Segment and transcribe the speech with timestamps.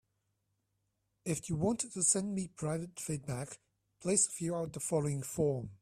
[1.25, 3.59] If you want to send me private feedback,
[4.01, 5.69] please fill out the following form.